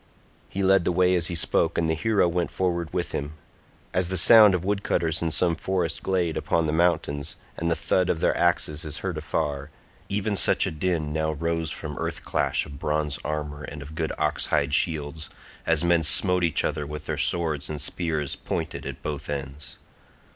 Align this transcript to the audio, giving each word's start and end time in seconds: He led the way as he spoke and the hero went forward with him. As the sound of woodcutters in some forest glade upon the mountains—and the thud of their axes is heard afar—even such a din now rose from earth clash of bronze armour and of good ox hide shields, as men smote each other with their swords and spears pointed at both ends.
He 0.49 0.63
led 0.63 0.83
the 0.83 0.91
way 0.91 1.13
as 1.13 1.27
he 1.27 1.35
spoke 1.35 1.77
and 1.77 1.87
the 1.87 1.93
hero 1.93 2.27
went 2.27 2.49
forward 2.49 2.91
with 2.91 3.11
him. 3.11 3.33
As 3.93 4.09
the 4.09 4.17
sound 4.17 4.55
of 4.55 4.65
woodcutters 4.65 5.21
in 5.21 5.29
some 5.29 5.55
forest 5.55 6.01
glade 6.01 6.37
upon 6.37 6.65
the 6.65 6.73
mountains—and 6.73 7.69
the 7.69 7.75
thud 7.75 8.09
of 8.09 8.19
their 8.19 8.35
axes 8.35 8.83
is 8.83 9.01
heard 9.05 9.19
afar—even 9.19 10.35
such 10.35 10.65
a 10.65 10.71
din 10.71 11.13
now 11.13 11.33
rose 11.33 11.69
from 11.69 11.99
earth 11.99 12.23
clash 12.23 12.65
of 12.65 12.79
bronze 12.79 13.19
armour 13.23 13.61
and 13.61 13.83
of 13.83 13.93
good 13.93 14.11
ox 14.17 14.47
hide 14.47 14.73
shields, 14.73 15.29
as 15.67 15.83
men 15.83 16.01
smote 16.01 16.43
each 16.43 16.63
other 16.63 16.87
with 16.87 17.05
their 17.05 17.19
swords 17.19 17.69
and 17.69 17.79
spears 17.79 18.35
pointed 18.35 18.87
at 18.87 19.03
both 19.03 19.29
ends. 19.29 19.77